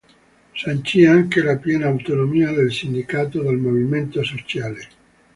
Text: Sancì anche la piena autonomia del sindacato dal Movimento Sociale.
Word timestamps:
Sancì 0.53 1.05
anche 1.05 1.43
la 1.43 1.57
piena 1.57 1.85
autonomia 1.85 2.51
del 2.51 2.71
sindacato 2.73 3.43
dal 3.43 3.57
Movimento 3.59 4.23
Sociale. 4.23 4.87